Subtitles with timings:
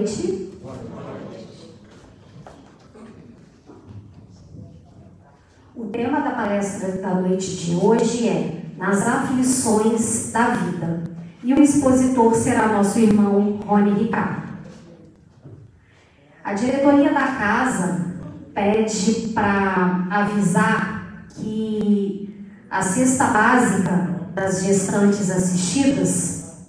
[0.00, 0.50] Noite.
[5.76, 11.04] O tema da palestra da noite de hoje é Nas aflições da vida.
[11.44, 14.48] E o expositor será nosso irmão Rony Ricardo.
[16.42, 18.06] A diretoria da casa
[18.54, 26.68] pede para avisar que a cesta básica das gestantes assistidas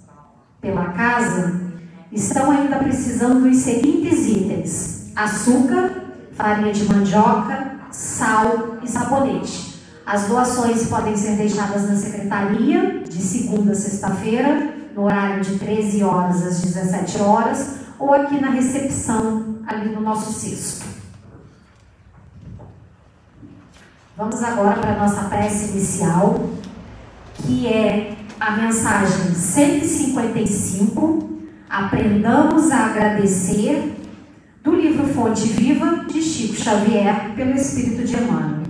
[0.60, 1.61] pela casa
[2.12, 9.72] estão ainda precisando dos seguintes itens: açúcar, farinha de mandioca, sal e sabonete.
[10.04, 16.02] As doações podem ser deixadas na secretaria de segunda a sexta-feira, no horário de 13
[16.02, 20.84] horas às 17 horas, ou aqui na recepção, ali no nosso cesto.
[24.16, 26.50] Vamos agora para a nossa prece inicial,
[27.34, 31.31] que é a mensagem 155
[31.72, 33.94] Aprendamos a agradecer,
[34.62, 38.64] do livro Fonte Viva, de Chico Xavier, pelo Espírito de Emmanuel.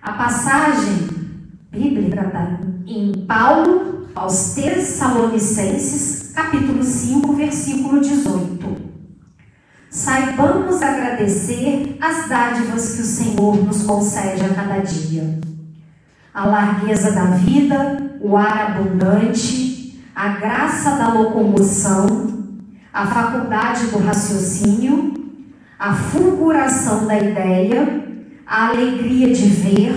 [0.00, 1.06] A passagem
[1.70, 8.76] bíblica está em Paulo aos Tessalonicenses, capítulo 5, versículo 18.
[9.90, 15.38] Saibamos agradecer as dádivas que o Senhor nos concede a cada dia.
[16.32, 19.79] A largueza da vida, o ar abundante,
[20.20, 22.44] a graça da locomoção,
[22.92, 25.14] a faculdade do raciocínio,
[25.78, 28.04] a fulguração da ideia,
[28.46, 29.94] a alegria de ver,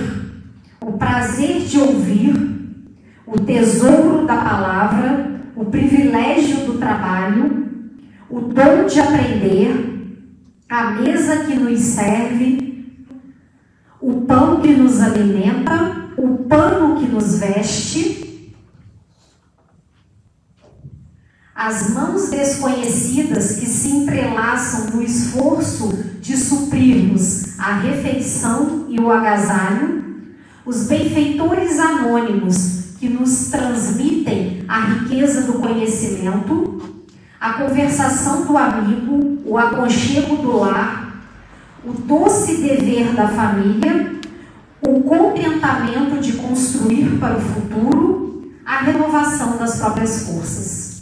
[0.79, 2.33] o prazer de ouvir,
[3.27, 7.91] o tesouro da palavra, o privilégio do trabalho,
[8.29, 10.23] o dom de aprender,
[10.69, 12.95] a mesa que nos serve,
[13.99, 18.32] o pão que nos alimenta, o pano que nos veste,
[21.63, 30.03] as mãos desconhecidas que se entrelaçam no esforço de suprirmos a refeição e o agasalho,
[30.65, 36.81] os benfeitores anônimos que nos transmitem a riqueza do conhecimento,
[37.39, 41.23] a conversação do amigo, o aconchego do lar,
[41.85, 44.11] o doce dever da família,
[44.85, 50.92] o contentamento de construir para o futuro, a renovação das próprias forças.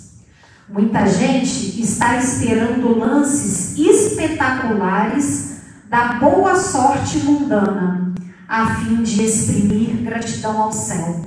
[0.72, 5.58] Muita gente está esperando lances espetaculares
[5.90, 8.14] da boa sorte mundana,
[8.48, 11.24] a fim de exprimir gratidão ao céu.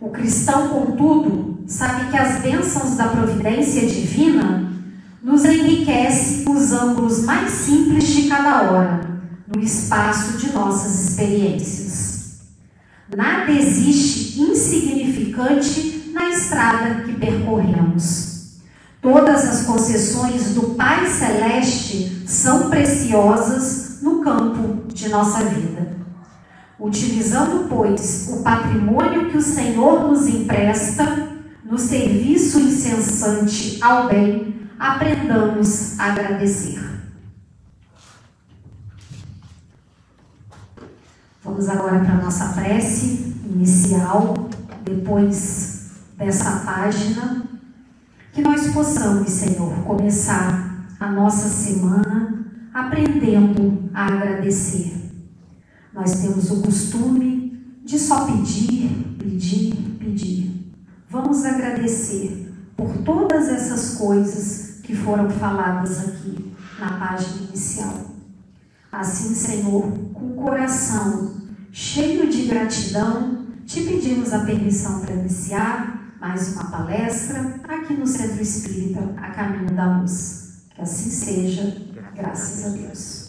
[0.00, 4.72] O cristão, contudo, sabe que as bênçãos da providência divina
[5.22, 12.40] nos enriquece os ângulos mais simples de cada hora, no espaço de nossas experiências.
[13.16, 18.56] Nada existe insignificante na estrada que percorremos.
[19.02, 25.94] Todas as concessões do Pai Celeste são preciosas no campo de nossa vida.
[26.80, 35.98] Utilizando, pois, o patrimônio que o Senhor nos empresta no serviço incessante ao bem, aprendamos
[35.98, 36.80] a agradecer.
[41.44, 44.48] Vamos agora para a nossa prece inicial,
[44.84, 45.75] depois
[46.16, 47.44] dessa página,
[48.32, 54.92] que nós possamos, Senhor, começar a nossa semana aprendendo a agradecer.
[55.94, 60.74] Nós temos o costume de só pedir, pedir, pedir.
[61.08, 68.10] Vamos agradecer por todas essas coisas que foram faladas aqui na página inicial.
[68.92, 71.34] Assim, Senhor, com o coração
[71.72, 78.40] cheio de gratidão, te pedimos a permissão para iniciar mais uma palestra aqui no Centro
[78.40, 80.66] Espírita A Caminho da Luz.
[80.74, 83.26] Que assim seja, graças a Deus.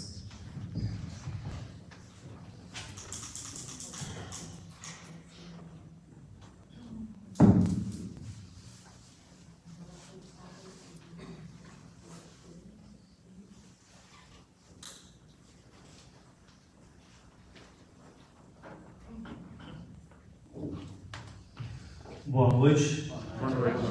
[22.25, 23.13] Boa noite,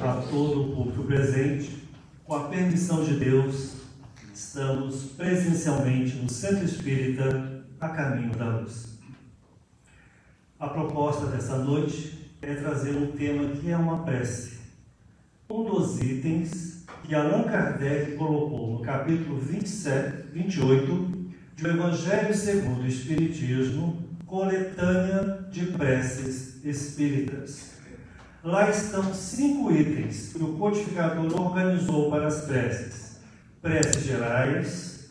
[0.03, 1.87] a todo o público presente.
[2.25, 3.77] Com a permissão de Deus,
[4.33, 8.99] estamos presencialmente no Centro Espírita a caminho da luz.
[10.59, 14.57] A proposta dessa noite é trazer um tema que é uma prece.
[15.49, 20.93] Um dos itens que Allan Kardec colocou no capítulo 27, 28
[21.57, 27.76] do Evangelho segundo o Espiritismo, coletânea de preces espíritas
[28.47, 33.19] Lá estão cinco itens que o codificador organizou para as preces:
[33.61, 35.09] preces gerais,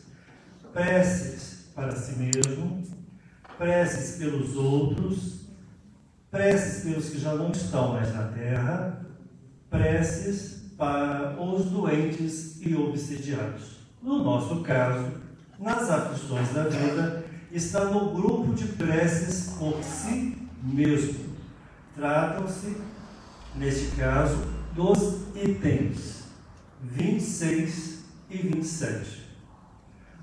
[0.73, 2.81] preces para si mesmo,
[3.55, 5.41] preces pelos outros,
[6.31, 9.05] preces pelos que já não estão mais na terra,
[9.69, 13.81] preces para os doentes e obsidiados.
[14.01, 15.11] No nosso caso,
[15.59, 21.27] nas aflições da vida, está no grupo de preces por si mesmo.
[21.95, 22.96] Tratam-se,
[23.57, 24.37] neste caso,
[24.73, 26.23] dos itens
[26.81, 29.27] 26 e 27.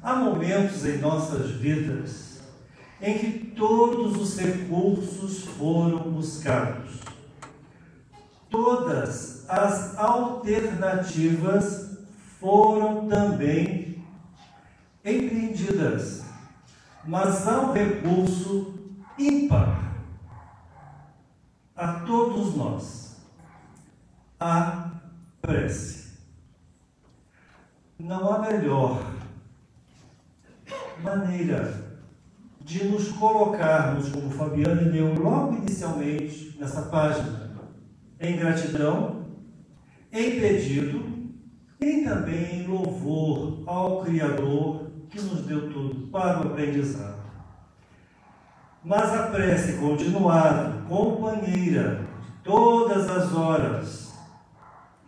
[0.02, 2.42] Há momentos em nossas vidas
[3.00, 7.00] em que todos os recursos foram buscados.
[8.48, 11.98] Todas as alternativas
[12.38, 14.04] foram também
[15.04, 16.22] empreendidas,
[17.04, 18.74] mas há um recurso
[19.18, 19.92] ímpar
[21.76, 23.03] a todos nós:
[24.38, 24.90] a
[25.40, 26.18] prece.
[27.98, 29.14] Não há melhor
[31.02, 31.84] maneira
[32.60, 37.50] de nos colocarmos, como Fabiana leu logo inicialmente nessa página,
[38.18, 39.26] em gratidão,
[40.10, 41.04] em pedido
[41.80, 47.22] e também em louvor ao Criador que nos deu tudo para o aprendizado.
[48.82, 52.04] Mas a prece continuada, companheira
[52.42, 54.03] todas as horas,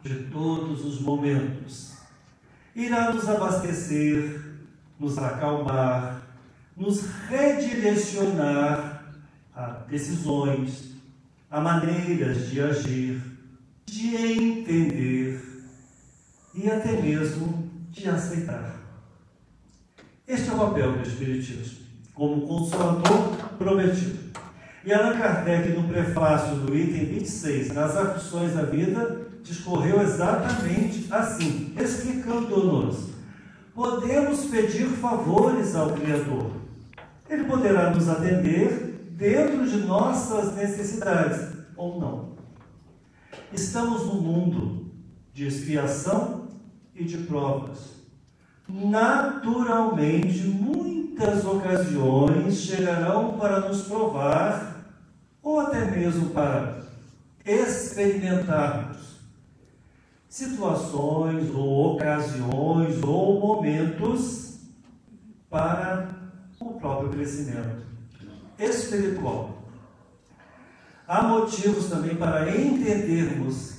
[0.06, 1.97] de todos os momentos,
[2.75, 4.41] irá nos abastecer,
[4.99, 6.23] nos acalmar,
[6.76, 9.14] nos redirecionar
[9.55, 10.94] a decisões,
[11.50, 13.23] a maneiras de agir,
[13.87, 15.43] de entender
[16.55, 18.76] e até mesmo de aceitar.
[20.26, 21.79] Este é o papel do Espiritismo,
[22.14, 24.26] como consolador prometido.
[24.85, 31.72] E Allan Kardec, no prefácio do item 26, nas aflições da vida, discorreu exatamente assim,
[31.78, 33.10] explicando-nos:
[33.75, 36.50] podemos pedir favores ao Criador.
[37.28, 42.37] Ele poderá nos atender dentro de nossas necessidades ou não.
[43.52, 44.90] Estamos num mundo
[45.32, 46.48] de expiação
[46.94, 47.96] e de provas.
[48.69, 54.84] Naturalmente, muitas ocasiões chegarão para nos provar
[55.43, 56.81] ou até mesmo para
[57.44, 59.15] experimentarmos
[60.36, 64.58] situações ou ocasiões ou momentos
[65.48, 66.10] para
[66.60, 67.86] o próprio crescimento
[68.58, 69.62] espiritual.
[71.08, 73.78] Há motivos também para entendermos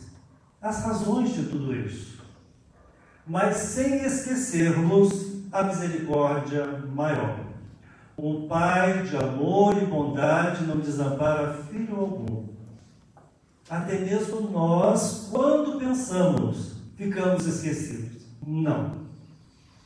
[0.59, 2.24] as razões de tudo isso,
[3.27, 7.38] mas sem esquecermos a misericórdia maior.
[8.18, 12.47] Um Pai de amor e bondade não desampara filho algum.
[13.69, 18.24] Até mesmo nós, quando pensamos, ficamos esquecidos.
[18.45, 19.07] Não.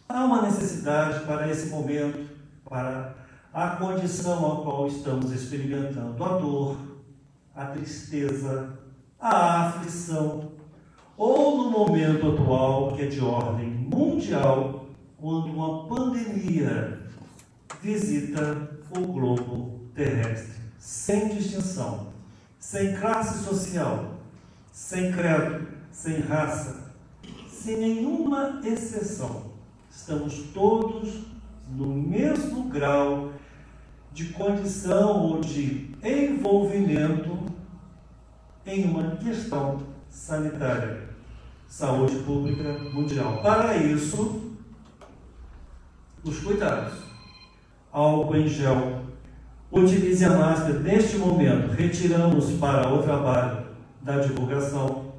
[0.08, 2.30] Há uma necessidade para esse momento,
[2.64, 3.16] para
[3.52, 6.78] a condição a qual estamos experimentando a dor,
[7.56, 8.78] a tristeza,
[9.20, 10.52] a aflição,
[11.18, 14.86] ou no momento atual, que é de ordem mundial,
[15.18, 17.00] quando uma pandemia
[17.82, 22.11] visita o globo terrestre, sem distinção,
[22.62, 24.14] sem classe social,
[24.72, 26.94] sem credo, sem raça,
[27.50, 29.52] sem nenhuma exceção.
[29.90, 31.24] Estamos todos
[31.68, 33.34] no mesmo grau
[34.14, 37.38] de condição ou de envolvimento
[38.66, 41.10] em uma questão sanitária,
[41.68, 43.42] saúde pública mundial.
[43.42, 44.56] Para isso,
[46.24, 46.94] os cuidados.
[47.92, 49.01] Álcool em gel.
[49.72, 51.72] Utilize a máscara neste momento.
[51.72, 53.68] Retiramos para o trabalho
[54.02, 55.14] da divulgação.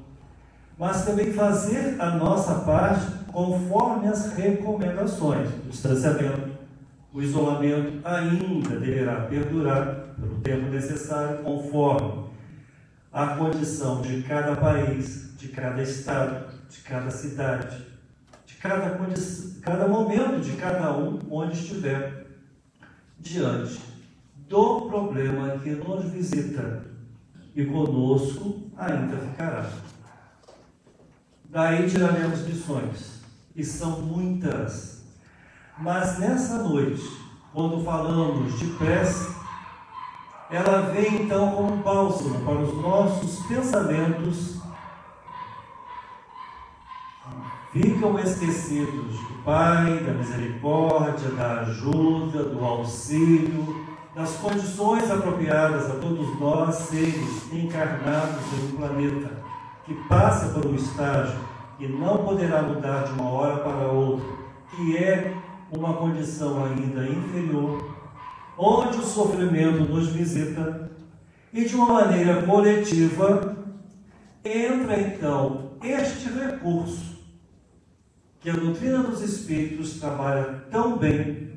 [0.77, 5.49] Mas também fazer a nossa parte conforme as recomendações.
[5.65, 6.51] O distanciamento,
[7.11, 12.25] o isolamento ainda deverá perdurar pelo tempo necessário, conforme
[13.11, 17.77] a condição de cada país, de cada estado, de cada cidade,
[18.45, 18.99] de cada,
[19.61, 22.27] cada momento de cada um onde estiver
[23.19, 23.92] diante
[24.47, 26.85] do problema que nos visita
[27.55, 29.69] e conosco ainda ficará.
[31.45, 33.21] Daí tiraremos lições,
[33.55, 35.03] e são muitas.
[35.77, 37.03] Mas nessa noite,
[37.53, 39.33] quando falamos de prece,
[40.49, 44.61] ela vem então como bálsamo para os nossos pensamentos.
[47.71, 56.39] Ficam esquecidos do Pai, da misericórdia, da ajuda, do auxílio, das condições apropriadas a todos
[56.39, 59.31] nós, seres encarnados em um planeta
[59.85, 61.39] que passa por um estágio
[61.79, 64.25] e não poderá mudar de uma hora para outra,
[64.75, 65.33] que é
[65.71, 67.95] uma condição ainda inferior,
[68.57, 70.91] onde o sofrimento nos visita
[71.51, 73.57] e de uma maneira coletiva
[74.45, 77.13] entra então este recurso
[78.39, 81.52] que a doutrina dos Espíritos trabalha tão bem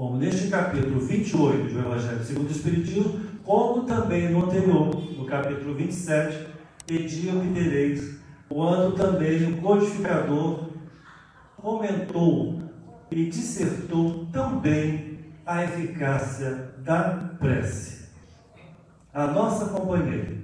[0.00, 5.74] como neste capítulo 28 do Evangelho segundo o Espiritismo, como também no anterior, no capítulo
[5.74, 6.46] 27,
[6.86, 10.70] Pedi obtereis, quando também o codificador
[11.54, 12.62] comentou
[13.10, 18.06] e dissertou também a eficácia da prece.
[19.12, 20.38] A nossa companheira,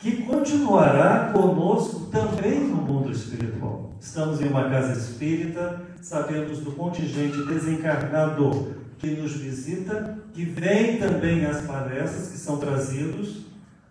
[0.00, 3.92] que continuará conosco também no mundo espiritual.
[4.00, 11.44] Estamos em uma casa espírita, sabemos do contingente desencarnado que nos visita, que vem também
[11.44, 13.44] às palestras que são trazidos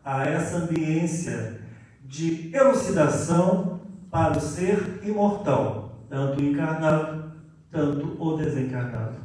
[0.03, 1.59] a essa ambiência
[2.03, 7.31] de elucidação para o ser imortal, tanto encarnado,
[7.69, 9.17] tanto o desencarnado.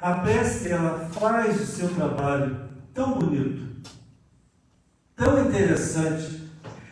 [0.00, 2.56] A prece, ela faz o seu trabalho
[2.92, 3.73] tão bonito,
[5.16, 6.50] tão interessante,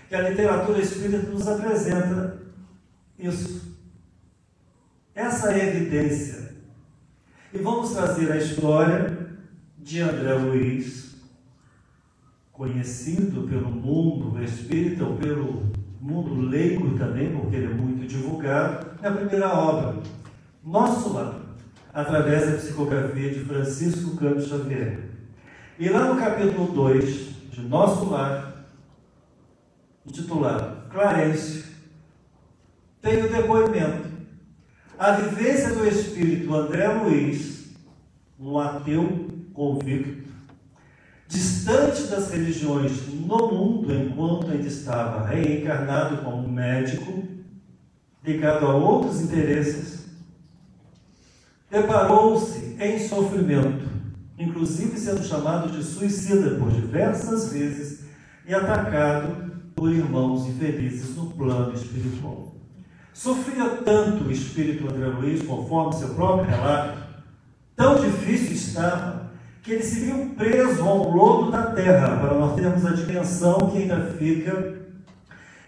[0.08, 2.38] que a literatura espírita nos apresenta
[3.18, 3.76] isso.
[5.14, 6.52] Essa evidência.
[7.52, 9.18] E vamos trazer a história
[9.78, 11.16] de André Luiz,
[12.52, 19.10] conhecido pelo mundo espírita ou pelo mundo leigo também, porque ele é muito divulgado, na
[19.10, 20.02] primeira obra,
[20.64, 21.40] Nosso Lar,
[21.92, 25.08] através da psicografia de Francisco Campos Xavier.
[25.78, 28.64] E lá no capítulo 2 de Nosso Lar,
[30.06, 31.64] intitulado Clarêncio,
[33.02, 34.10] tem o depoimento.
[34.98, 37.74] A vivência do espírito André Luiz,
[38.40, 40.30] um ateu convicto,
[41.28, 47.22] distante das religiões no mundo, enquanto ainda estava reencarnado como médico,
[48.24, 50.06] ligado a outros interesses,
[51.70, 53.91] deparou-se em sofrimento,
[54.38, 58.00] inclusive sendo chamado de suicida por diversas vezes
[58.46, 62.54] e atacado por irmãos infelizes no plano espiritual.
[63.12, 66.98] Sofria tanto o espírito André Luiz, conforme seu próprio relato,
[67.76, 69.30] tão difícil estava,
[69.62, 73.78] que ele se viu preso ao lodo da terra, para nós termos a dimensão que
[73.78, 74.82] ainda fica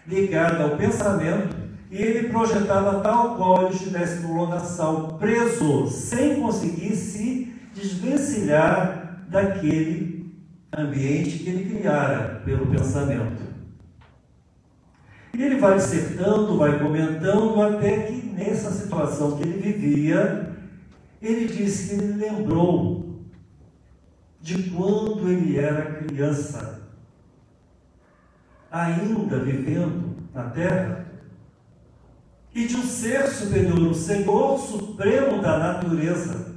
[0.07, 1.55] ligada ao pensamento,
[1.91, 7.44] e ele projetava tal qual ele estivesse no lodaçal, preso, sem conseguir se
[7.75, 10.33] desvencilhar daquele
[10.75, 13.43] ambiente que ele criara pelo pensamento.
[15.33, 20.55] E ele vai dissertando, vai comentando, até que nessa situação que ele vivia,
[21.21, 23.19] ele disse que ele lembrou
[24.39, 26.81] de quando ele era criança,
[28.71, 31.05] ainda vivendo na terra,
[32.53, 36.54] e de um ser superior, um Senhor supremo da natureza.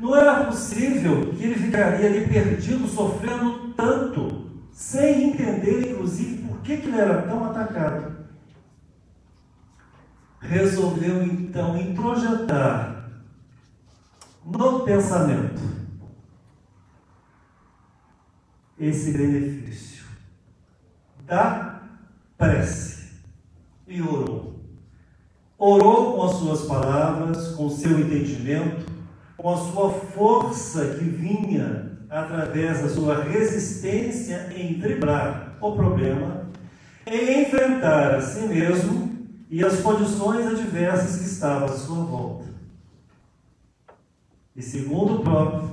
[0.00, 6.78] Não era possível que ele ficaria ali perdido, sofrendo tanto, sem entender, inclusive, por que,
[6.78, 8.20] que ele era tão atacado
[10.40, 13.10] resolveu então introjetar
[14.44, 15.60] no pensamento
[18.78, 20.06] esse benefício
[21.26, 21.82] da
[22.38, 23.12] prece
[23.86, 24.58] e orou.
[25.58, 28.90] Orou com as suas palavras, com o seu entendimento,
[29.40, 36.46] com a sua força que vinha através da sua resistência em driblar o problema,
[37.06, 42.44] em enfrentar a si mesmo e as condições adversas que estavam à sua volta.
[44.54, 45.70] E segundo o próprio,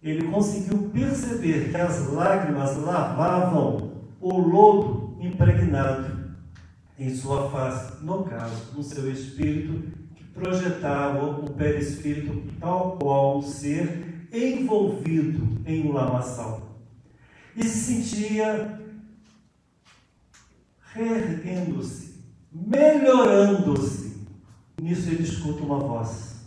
[0.00, 6.20] ele conseguiu perceber que as lágrimas lavavam o lodo impregnado
[6.96, 9.99] em sua face, no caso, no seu espírito,
[10.34, 16.76] projetava o perispírito tal qual um ser envolvido em um lamaçal.
[17.56, 18.80] E se sentia
[20.94, 22.10] reerguendo-se
[22.52, 24.26] melhorando-se.
[24.80, 26.40] Nisso ele escuta uma voz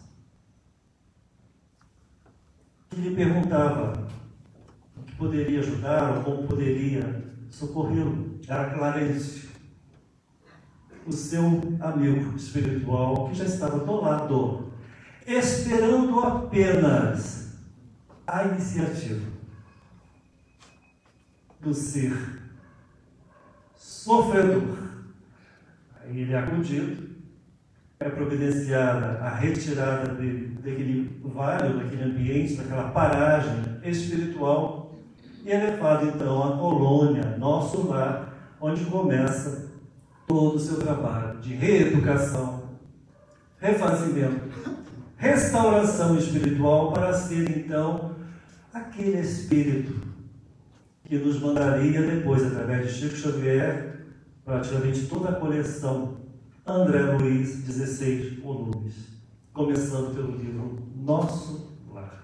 [2.89, 4.07] que lhe perguntava
[4.95, 8.39] o que poderia ajudar ou como poderia socorrê-lo.
[8.47, 9.42] Era Clarêncio,
[11.05, 14.73] o seu amigo espiritual que já estava do lado,
[15.25, 17.57] esperando apenas
[18.25, 19.31] a iniciativa
[21.59, 22.41] do ser
[23.75, 24.77] sofredor.
[26.01, 27.13] Aí ele é acudido,
[27.99, 34.95] é providenciada a retirada de, daquele vale, daquele ambiente, daquela paragem espiritual,
[35.45, 39.72] e é levado então à colônia, nosso lar, onde começa
[40.27, 42.63] todo o seu trabalho de reeducação,
[43.57, 44.49] refazimento,
[45.17, 48.15] restauração espiritual, para ser então
[48.73, 50.01] aquele espírito
[51.05, 54.05] que nos mandaria depois, através de Chico Xavier,
[54.43, 56.17] praticamente toda a coleção
[56.65, 58.93] André Luiz, 16 volumes,
[59.53, 62.23] começando pelo livro Nosso Lar.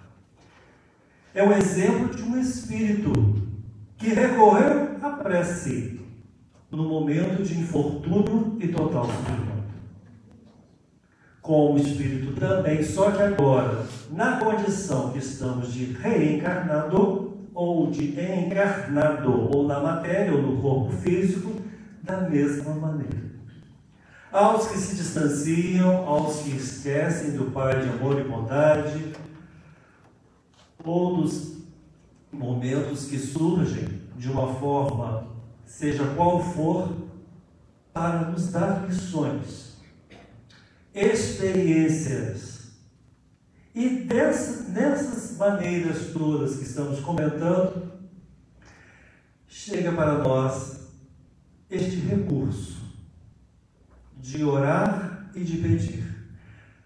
[1.34, 3.12] É um exemplo de um espírito
[3.98, 5.99] que recorreu à prece
[6.72, 9.60] no momento de infortúnio e total sofrimento.
[11.42, 19.50] Como espírito também, só que agora, na condição que estamos de reencarnado ou de encarnado,
[19.56, 21.56] ou na matéria ou no corpo físico,
[22.04, 23.30] da mesma maneira
[24.32, 29.14] aos que se distanciam, aos que esquecem do Pai de amor e bondade,
[30.84, 31.58] todos
[32.32, 35.28] momentos que surgem de uma forma,
[35.70, 37.10] seja qual for,
[37.94, 39.78] para nos dar lições,
[40.94, 42.72] experiências.
[43.76, 47.94] E nessas maneiras todas que estamos comentando,
[49.48, 50.90] chega para nós
[51.70, 52.82] este recurso
[54.18, 56.34] de orar e de pedir.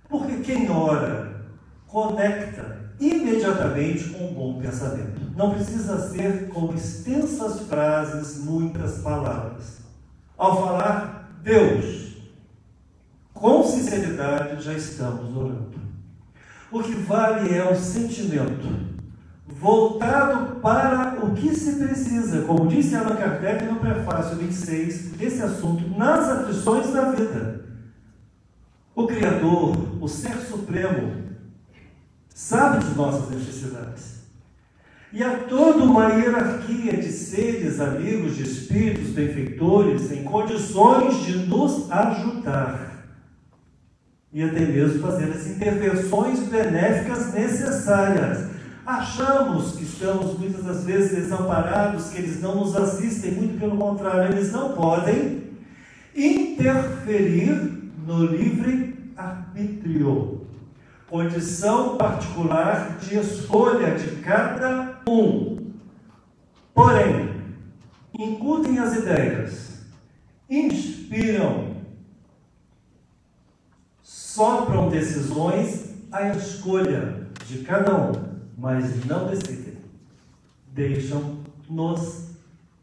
[0.10, 1.46] Porque quem ora
[1.88, 5.22] conecta imediatamente com um bom pensamento.
[5.36, 9.80] Não precisa ser com extensas frases, muitas palavras.
[10.38, 12.18] Ao falar Deus,
[13.34, 15.74] com sinceridade já estamos orando.
[16.72, 18.94] O que vale é o sentimento
[19.46, 25.88] voltado para o que se precisa, como disse Allan Kardec no prefácio 26 desse assunto,
[25.98, 27.64] nas aflições da vida.
[28.96, 31.23] O Criador, o Ser Supremo,
[32.34, 34.24] sabe de nossas necessidades.
[35.12, 41.92] E há toda uma hierarquia de seres, amigos, de espíritos, benfeitores, em condições de nos
[41.92, 43.06] ajudar.
[44.32, 48.54] E até mesmo fazer as intervenções benéficas necessárias
[48.86, 54.34] Achamos que estamos muitas das vezes desamparados, que eles não nos assistem, muito pelo contrário,
[54.34, 55.44] eles não podem
[56.14, 57.56] interferir
[58.06, 60.43] no livre arbítrio,
[61.14, 65.72] condição particular de escolha de cada um.
[66.74, 67.36] Porém,
[68.18, 69.86] incutem as ideias,
[70.50, 71.76] inspiram,
[74.02, 79.78] sopram decisões à escolha de cada um mas não decidem.
[80.70, 82.38] Deixam-nos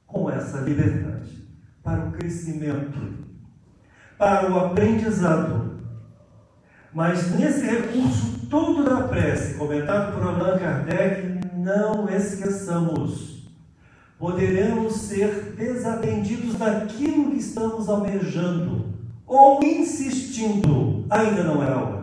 [0.07, 1.49] com essa liberdade
[1.83, 3.27] para o crescimento,
[4.17, 5.70] para o aprendizado.
[6.93, 13.49] Mas nesse recurso todo da prece, comentado por Allan Kardec, não esqueçamos.
[14.19, 18.87] Poderemos ser desatendidos daquilo que estamos almejando
[19.27, 22.01] ou insistindo, ainda não é hora.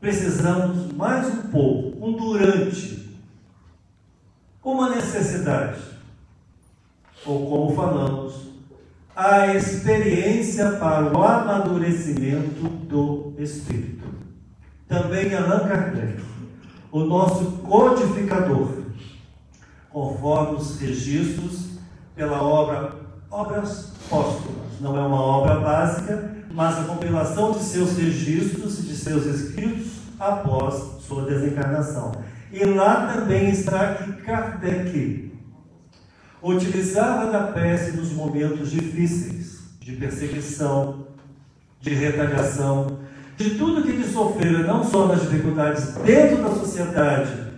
[0.00, 3.18] Precisamos mais um pouco, um durante,
[4.62, 5.80] uma necessidade,
[7.26, 8.47] ou como falamos,
[9.18, 14.06] a experiência para o amadurecimento do Espírito.
[14.86, 16.22] Também Allan Kardec,
[16.92, 18.74] o nosso codificador,
[19.90, 21.70] conforme os registros
[22.14, 22.92] pela obra
[23.28, 24.80] Obras Póstumas.
[24.80, 29.94] Não é uma obra básica, mas a compilação de seus registros e de seus escritos
[30.20, 32.12] após sua desencarnação.
[32.52, 35.27] E lá também está que Kardec
[36.42, 41.06] utilizava da prece nos momentos difíceis, de perseguição,
[41.80, 42.98] de retaliação,
[43.36, 47.48] de tudo que ele sofreu, não só nas dificuldades dentro da sociedade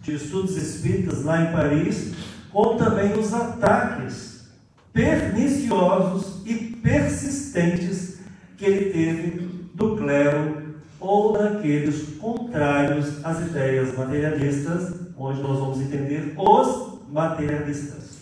[0.00, 2.12] de estudos espíritas lá em Paris,
[2.52, 4.48] como também os ataques
[4.92, 8.18] perniciosos e persistentes
[8.56, 16.34] que ele teve do clero ou daqueles contrários às ideias materialistas, onde nós vamos entender
[16.38, 18.18] os materialistas.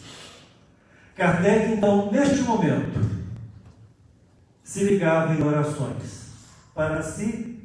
[1.16, 3.00] Kardec, então, neste momento,
[4.62, 6.30] se ligava em orações
[6.74, 7.58] para se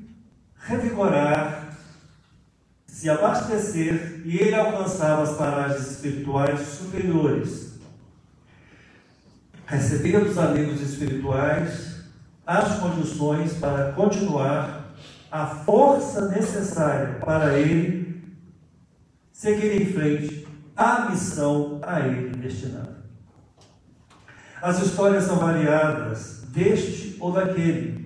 [0.58, 1.78] revigorar,
[2.86, 7.74] se abastecer e ele alcançava as paragens espirituais superiores.
[9.66, 12.04] Recebia dos amigos espirituais
[12.46, 14.96] as condições para continuar
[15.30, 18.24] a força necessária para ele
[19.34, 20.47] seguir em frente
[20.78, 22.98] à missão a ele destinada.
[24.62, 27.98] As histórias são variadas, deste ou daquele,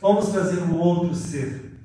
[0.00, 1.78] Vamos trazer um outro ser.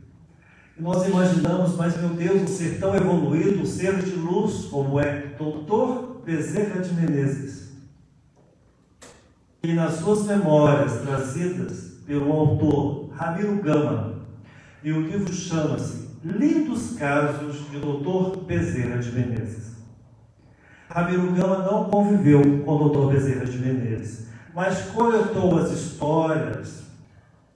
[0.79, 5.33] Nós imaginamos, mas meu Deus, um ser tão evoluído, um ser de luz, como é
[5.37, 7.73] Doutor Bezerra de Menezes.
[9.63, 14.15] E nas suas memórias trazidas pelo autor Ramiro Gama,
[14.81, 19.74] e o livro chama-se Lindos Casos de Doutor Bezerra de Menezes.
[20.95, 26.83] Ramiro Gama não conviveu com o doutor Bezerra de Menezes, mas coletou as histórias,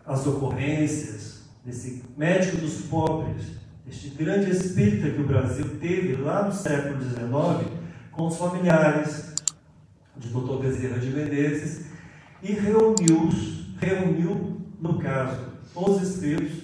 [0.06, 3.46] as ocorrências desse médico dos pobres,
[3.88, 7.72] este grande espírita que o Brasil teve lá no século XIX,
[8.12, 9.34] com os familiares
[10.18, 11.86] de doutor Bezerra de Menezes,
[12.44, 13.30] e reuniu,
[13.80, 15.40] reuniu, no caso,
[15.74, 16.64] os escritos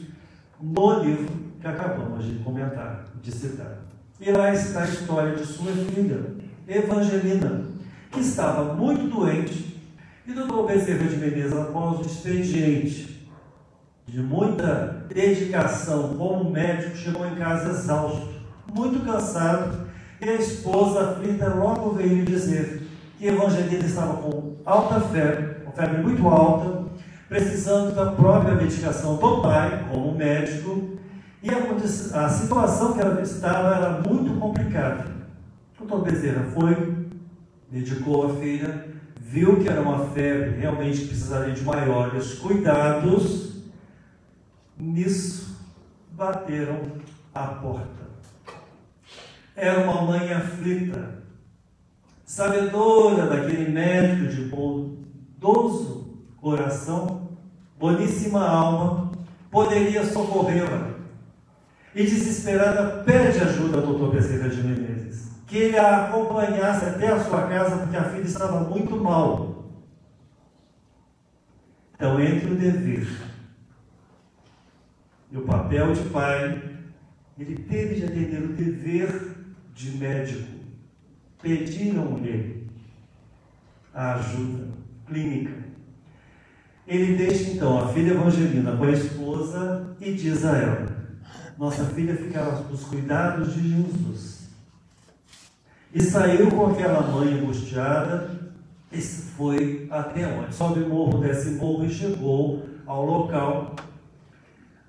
[0.59, 3.77] no livro que acabamos de comentar, de citar.
[4.19, 6.34] E lá está a história de sua filha,
[6.67, 7.65] Evangelina,
[8.11, 9.79] que estava muito doente,
[10.27, 13.29] e doutor Bezerra de Menezes, após o expediente
[14.07, 18.29] de muita dedicação como médico, chegou em casa exausto,
[18.73, 19.85] muito cansado,
[20.19, 26.01] e a esposa aflita logo veio dizer que Evangelina estava com alta febre, com febre
[26.01, 26.85] muito alta,
[27.29, 30.97] precisando da própria medicação do pai, como médico,
[31.43, 35.14] e a, a situação que ela estava era muito complicada.
[35.87, 37.05] Doutor Bezerra foi,
[37.71, 38.87] medicou a filha,
[39.21, 43.61] viu que era uma febre, realmente precisaria de maiores cuidados.
[44.75, 45.63] Nisso,
[46.11, 46.81] bateram
[47.35, 48.03] a porta.
[49.55, 51.19] Era uma mãe aflita,
[52.25, 57.29] sabedora daquele médico de bondoso coração,
[57.77, 59.11] boníssima alma,
[59.51, 60.95] poderia socorrê-la.
[61.93, 67.23] E desesperada pede ajuda ao doutor Bezerra de Menezes que ele a acompanhasse até a
[67.23, 69.71] sua casa, porque a filha estava muito mal.
[71.93, 73.07] Então, entre o dever
[75.31, 76.61] e o papel de pai,
[77.39, 79.37] ele teve de atender o dever
[79.73, 80.55] de médico.
[81.41, 82.67] Pediram-lhe
[83.93, 84.73] a ajuda
[85.07, 85.53] clínica.
[86.85, 90.87] Ele deixa então a filha Evangelina com a esposa e diz a ela:
[91.57, 94.34] Nossa filha ficará nos cuidados de Jesus
[95.95, 98.29] e saiu com aquela mãe angustiada
[98.91, 100.53] e foi até onde?
[100.53, 103.77] Sobe morro, desce morro e chegou ao local.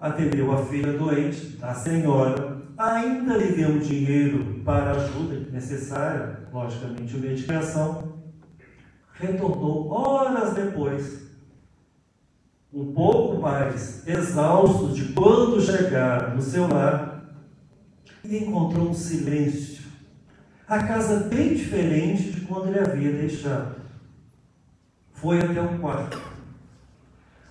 [0.01, 7.17] Atendeu a filha doente, a senhora, ainda lhe deu dinheiro para a ajuda necessária, logicamente,
[7.17, 8.17] medicação.
[9.13, 11.23] Retornou horas depois,
[12.75, 17.33] um pouco mais exausto de quando chegaram no seu lar,
[18.25, 19.76] e encontrou um silêncio
[20.69, 23.77] a casa bem diferente de quando ele havia deixado.
[25.13, 26.21] Foi até o quarto.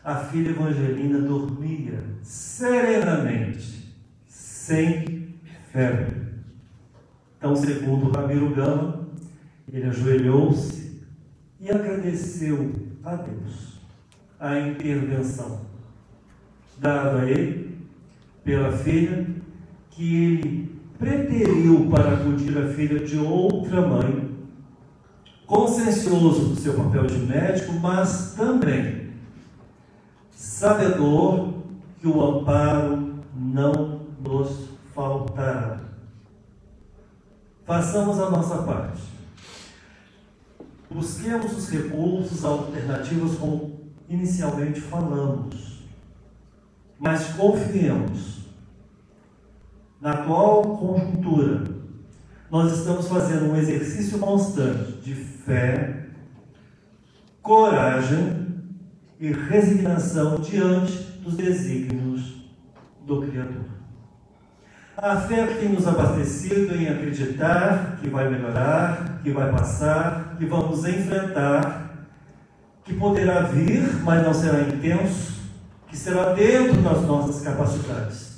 [0.04, 3.96] A filha Evangelina dormia serenamente,
[4.28, 5.36] sem
[5.72, 6.26] febre.
[7.38, 9.08] Então, segundo Ramiro Gama,
[9.72, 11.02] ele ajoelhou-se
[11.60, 12.72] e agradeceu
[13.04, 13.80] a Deus
[14.40, 15.66] a intervenção
[16.78, 17.78] dada a ele
[18.44, 19.26] pela filha
[19.90, 24.36] que ele preteriu para acudir a filha de outra mãe,
[25.46, 29.06] consciencioso do seu papel de médico, mas também
[30.32, 31.54] sabedor
[32.00, 35.80] que o amparo não nos faltará.
[37.66, 39.02] Façamos a nossa parte.
[40.90, 45.84] Busquemos os recursos alternativos como inicialmente falamos,
[47.00, 48.45] mas confiemos
[50.02, 51.64] na atual conjuntura,
[52.50, 56.06] nós estamos fazendo um exercício constante de fé,
[57.42, 58.46] coragem
[59.20, 62.36] e resignação diante dos desígnios
[63.06, 63.66] do Criador.
[64.98, 70.46] A fé que tem nos abastecido em acreditar que vai melhorar, que vai passar, que
[70.46, 72.08] vamos enfrentar,
[72.84, 75.34] que poderá vir, mas não será intenso,
[75.88, 78.35] que será dentro das nossas capacidades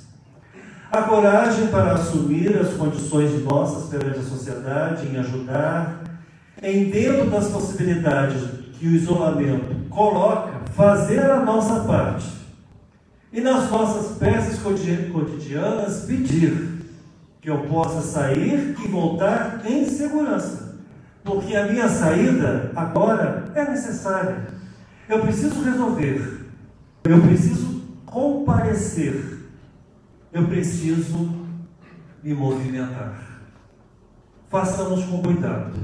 [0.90, 6.02] a coragem para assumir as condições nossas perante a sociedade, em ajudar,
[6.62, 12.26] em dentro das possibilidades que o isolamento coloca, fazer a nossa parte.
[13.30, 16.78] E nas nossas peças cotidianas, pedir
[17.42, 20.76] que eu possa sair e voltar em segurança.
[21.22, 24.46] Porque a minha saída agora é necessária.
[25.06, 26.46] Eu preciso resolver.
[27.04, 29.37] Eu preciso comparecer
[30.32, 31.46] eu preciso
[32.22, 33.40] me movimentar.
[34.48, 35.78] Façamos com cuidado,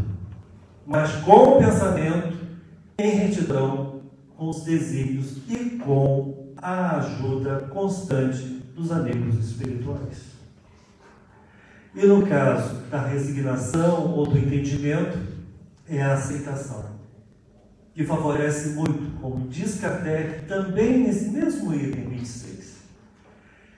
[0.87, 2.37] mas com o pensamento,
[2.98, 4.02] em retidão,
[4.37, 8.42] com os desígnios e com a ajuda constante
[8.74, 10.35] dos amigos espirituais.
[11.94, 15.18] E no caso da resignação ou do entendimento,
[15.88, 16.87] é a aceitação,
[17.94, 22.53] que favorece muito, como diz Kardec também nesse mesmo item 26.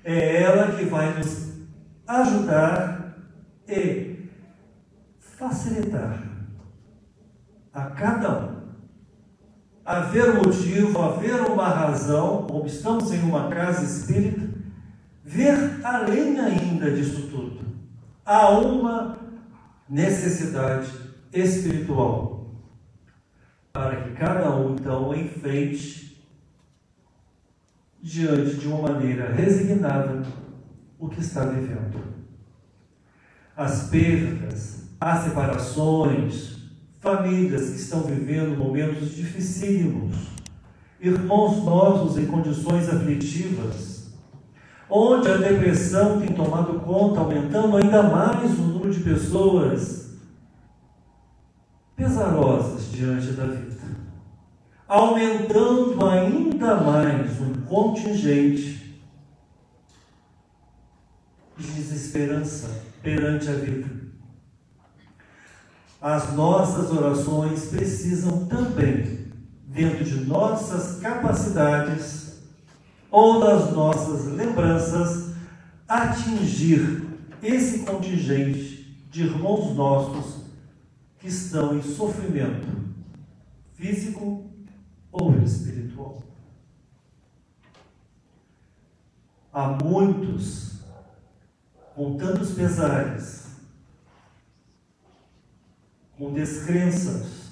[0.08, 1.52] É ela que vai nos
[2.06, 3.18] ajudar
[3.68, 4.30] e
[5.18, 6.22] facilitar
[7.74, 8.56] a cada um
[9.84, 14.48] haver motivo, haver uma razão, como estamos em uma casa espírita,
[15.24, 17.60] ver além ainda disso tudo.
[18.24, 19.18] Há uma
[19.88, 20.88] necessidade
[21.32, 22.50] espiritual
[23.72, 26.05] para que cada um então enfrente
[28.02, 30.22] diante de uma maneira resignada
[30.98, 32.00] o que está vivendo.
[33.56, 36.56] As perdas, as separações,
[37.00, 40.16] famílias que estão vivendo momentos dificílimos,
[41.00, 44.12] irmãos nossos em condições aflitivas,
[44.88, 50.06] onde a depressão tem tomado conta, aumentando ainda mais o número de pessoas
[51.96, 53.75] pesarosas diante da vida,
[54.88, 59.00] aumentando ainda mais um contingente
[61.56, 63.88] de desesperança perante a vida.
[66.00, 69.32] As nossas orações precisam também,
[69.66, 72.42] dentro de nossas capacidades
[73.10, 75.34] ou das nossas lembranças,
[75.88, 77.02] atingir
[77.42, 80.44] esse contingente de irmãos nossos
[81.18, 82.66] que estão em sofrimento
[83.74, 84.55] físico
[85.18, 86.22] ou espiritual.
[89.52, 90.80] Há muitos,
[91.94, 93.56] com tantos pesares,
[96.18, 97.50] com descrenças,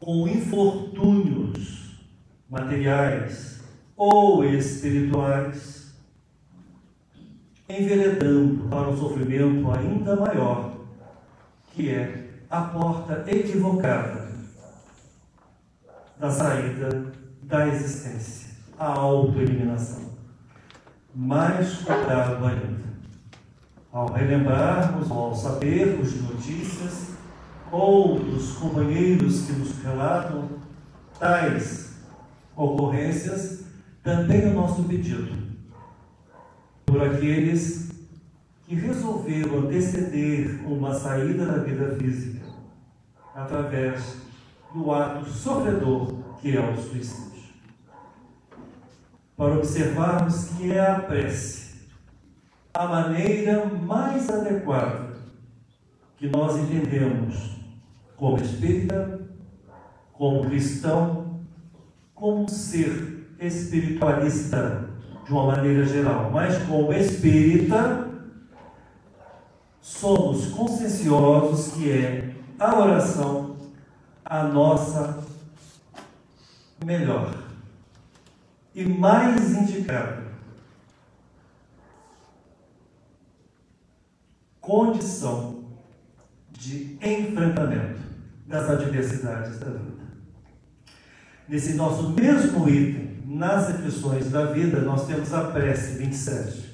[0.00, 2.00] com infortúnios
[2.48, 3.60] materiais
[3.96, 5.94] ou espirituais,
[7.68, 10.76] enveredando para um sofrimento ainda maior,
[11.72, 14.25] que é a porta equivocada
[16.18, 20.06] da saída da existência, a autoeliminação.
[21.14, 22.86] Mais cuidado ainda
[23.92, 27.12] ao relembrarmos ou ao sabermos de notícias
[27.72, 30.48] ou dos companheiros que nos relatam
[31.18, 31.96] tais
[32.54, 33.64] ocorrências,
[34.02, 35.34] também o nosso pedido
[36.84, 37.90] por aqueles
[38.66, 42.44] que resolveram anteceder uma saída da vida física
[43.34, 44.25] através
[44.76, 47.26] do ato sofredor que é o suicídio.
[49.34, 51.76] Para observarmos que é a prece
[52.74, 55.16] a maneira mais adequada
[56.18, 57.56] que nós entendemos
[58.16, 59.20] como espírita,
[60.12, 61.40] como cristão,
[62.14, 64.90] como ser espiritualista
[65.24, 68.08] de uma maneira geral, mas como espírita,
[69.80, 73.45] somos conscienciosos que é a oração
[74.28, 75.24] a nossa
[76.84, 77.32] melhor
[78.74, 80.26] e mais indicada
[84.60, 85.64] condição
[86.50, 88.00] de enfrentamento
[88.46, 90.06] das adversidades da vida.
[91.48, 96.66] Nesse nosso mesmo item, nas reflexões da vida, nós temos a prece 27.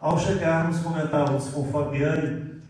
[0.00, 2.62] Ao chegarmos, comentávamos com Fabiane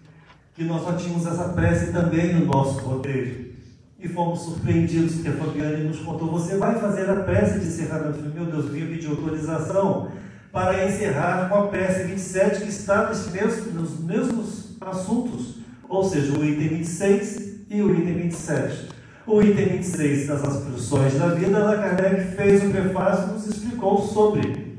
[0.54, 3.55] que nós só tínhamos essa prece também no nosso roteiro.
[3.98, 8.18] E fomos surpreendidos porque a Fabiane nos contou: você vai fazer a prece de encerramento?
[8.34, 10.10] Meu Deus, vinha pedir autorização
[10.52, 15.56] para encerrar com a prece 27, que está mesmo, nos mesmos assuntos,
[15.88, 18.88] ou seja, o item 26 e o item 27.
[19.26, 24.00] O item 26 das Aspirações da Vida, Allan Kardec fez o prefácio e nos explicou
[24.00, 24.76] sobre.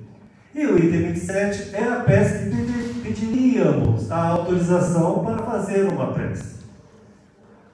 [0.56, 6.57] E o item 27 é a prece que pediríamos a autorização para fazer uma prece.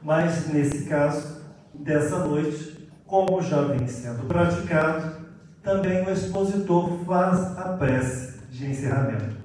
[0.04, 1.42] Mas, nesse caso,
[1.74, 5.24] dessa noite, como já vem sendo praticado,
[5.64, 9.38] também o expositor faz a prece de encerramento.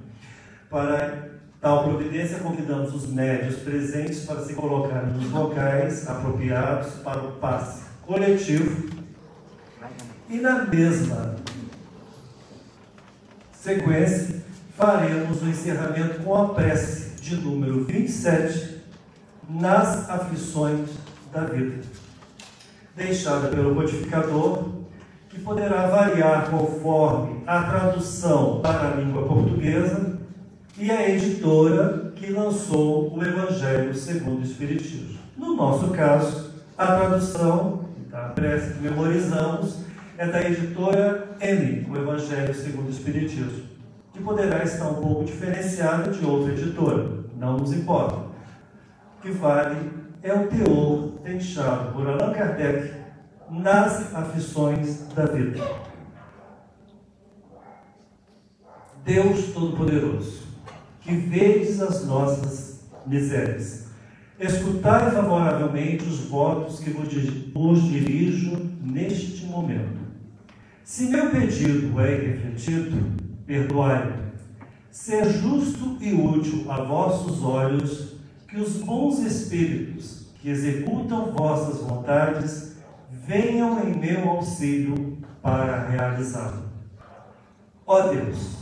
[0.69, 1.29] Para
[1.61, 7.85] tal providência, convidamos os médios presentes para se colocarem nos locais apropriados para o passe
[8.03, 8.89] coletivo
[10.29, 11.37] e na mesma
[13.53, 14.43] sequência
[14.77, 18.78] faremos o encerramento com a prece de número 27
[19.49, 20.91] nas aflições
[21.33, 21.81] da vida,
[22.95, 24.65] deixada pelo codificador
[25.31, 30.19] que poderá variar conforme a tradução para a língua portuguesa
[30.77, 35.19] e a editora que lançou o Evangelho segundo o Espiritismo.
[35.37, 39.79] No nosso caso, a tradução da prece que memorizamos
[40.19, 43.63] é da editora M, o Evangelho segundo o Espiritismo,
[44.13, 48.28] que poderá estar um pouco diferenciada de outra editora, não nos importa.
[49.21, 49.91] Que vale
[50.23, 52.93] é o teor deixado por Allan Kardec
[53.51, 55.63] nas aflições da vida.
[59.05, 60.43] Deus Todo-Poderoso,
[61.01, 63.89] que vedes as nossas misérias,
[64.39, 69.99] escutai favoravelmente os votos que vos dirijo neste momento.
[70.85, 74.29] Se meu pedido é refletido, perdoai-me.
[74.91, 78.18] Ser justo e útil a vossos olhos,
[78.49, 82.77] que os bons espíritos que executam vossas vontades
[83.11, 86.63] venham em meu auxílio para realizá-lo.
[87.87, 88.57] Ó Deus,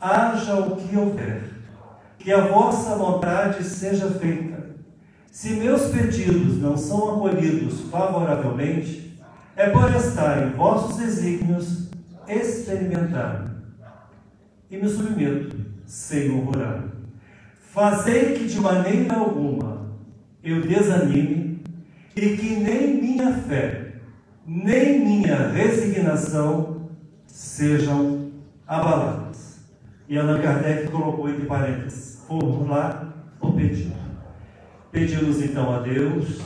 [0.00, 1.44] haja o que houver,
[2.18, 4.74] que a vossa vontade seja feita.
[5.30, 9.20] Se meus pedidos não são acolhidos favoravelmente,
[9.54, 11.88] é por estar em vossos desígnios
[12.26, 13.54] experimentar.
[14.68, 16.95] E me submeto, sem murmurar.
[17.76, 19.90] Fazei que de maneira alguma
[20.42, 21.62] eu desanime
[22.16, 23.96] e que nem minha fé,
[24.46, 26.88] nem minha resignação
[27.26, 28.30] sejam
[28.66, 29.60] abaladas.
[30.08, 33.12] E Allan Kardec colocou entre parênteses, formular
[33.42, 33.94] o pedido.
[34.90, 36.40] Pedimos então a Deus,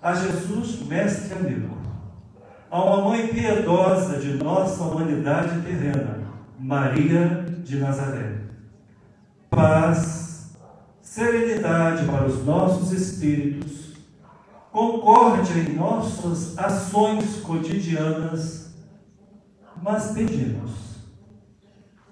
[0.00, 1.76] a Jesus, mestre amigo,
[2.70, 6.20] a uma mãe piedosa de nossa humanidade terrena,
[6.60, 8.34] Maria de Nazaré.
[9.50, 10.23] Paz,
[11.14, 13.92] serenidade para os nossos espíritos,
[14.72, 18.74] concórdia em nossas ações cotidianas,
[19.80, 20.72] mas pedimos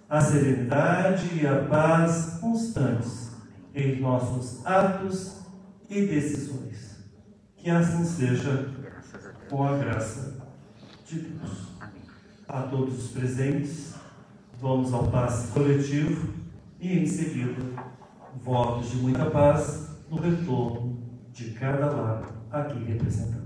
[0.09, 3.33] a serenidade e a paz constantes
[3.75, 5.39] em nossos atos
[5.91, 6.99] e decisões.
[7.57, 8.71] Que assim seja,
[9.51, 10.37] com a graça
[11.05, 11.73] de Deus.
[12.47, 13.95] A todos os presentes,
[14.61, 16.35] vamos ao passe coletivo
[16.79, 17.92] e, em seguida,
[18.43, 20.99] votos de muita paz no retorno
[21.33, 23.42] de cada lado aqui representado.